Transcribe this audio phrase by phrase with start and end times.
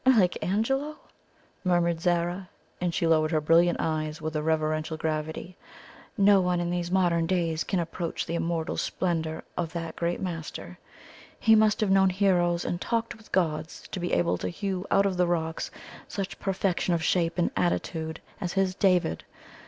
[0.03, 0.95] "Like Angelo?"
[1.63, 2.49] murmured Zara;
[2.81, 5.55] and she lowered her brilliant eyes with a reverential gravity.
[6.17, 10.79] "No one in these modern days can approach the immortal splendour of that great master.
[11.39, 15.05] He must have known heroes and talked with gods to be able to hew out
[15.05, 15.69] of the rocks
[16.07, 19.23] such perfection of shape and attitude as his 'David.'